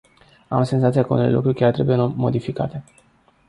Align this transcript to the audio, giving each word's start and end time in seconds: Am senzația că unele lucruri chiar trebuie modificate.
Am 0.47 0.63
senzația 0.63 1.03
că 1.05 1.13
unele 1.13 1.31
lucruri 1.31 1.55
chiar 1.55 1.71
trebuie 1.73 1.95
modificate. 1.97 2.83